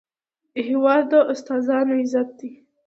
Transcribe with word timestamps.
هېواد 0.67 1.03
د 1.11 1.13
استادانو 1.31 1.93
عزت 2.01 2.27
دی. 2.39 2.51